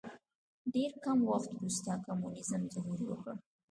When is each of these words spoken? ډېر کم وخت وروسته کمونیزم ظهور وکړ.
ډېر 0.73 0.91
کم 1.03 1.19
وخت 1.31 1.49
وروسته 1.53 1.91
کمونیزم 2.05 2.61
ظهور 2.73 2.99
وکړ. 3.05 3.33